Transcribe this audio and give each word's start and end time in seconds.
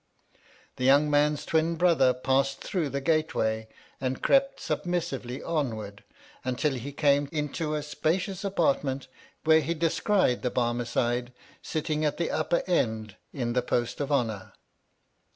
The 0.77 0.83
young 0.83 1.11
man's 1.11 1.45
twin 1.45 1.75
brother 1.75 2.11
passed 2.11 2.59
through 2.63 2.89
the 2.89 3.01
gateway, 3.01 3.67
and 3.99 4.19
crept 4.23 4.59
submissively 4.59 5.43
onward, 5.43 6.03
until 6.43 6.73
he 6.73 6.91
came 6.91 7.29
into 7.31 7.75
a 7.75 7.83
spacious 7.83 8.43
apart 8.43 8.83
ment, 8.83 9.07
where 9.43 9.61
he 9.61 9.75
descried 9.75 10.41
the 10.41 10.49
Barmecide 10.49 11.33
sit 11.61 11.85
ting 11.85 12.03
at 12.03 12.17
the 12.17 12.31
upper 12.31 12.63
end 12.65 13.17
in 13.31 13.53
the 13.53 13.61
post 13.61 14.01
of 14.01 14.11
honour. 14.11 14.53